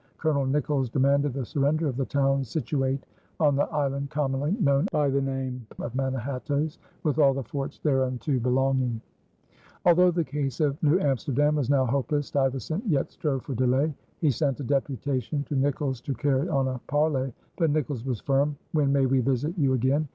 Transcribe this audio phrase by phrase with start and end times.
[0.17, 3.05] Colonel Nicolls demanded the surrender of the "towns situate
[3.39, 8.39] on the island commonly known by the name of Manhattoes, with all the forts thereunto
[8.39, 8.99] belonging."
[9.85, 13.93] Although the case of New Amsterdam was now hopeless, Stuyvesant yet strove for delay.
[14.21, 18.57] He sent a deputation to Nicolls to carry on a parley; but Nicolls was firm.
[18.71, 20.07] "When may we visit you again?"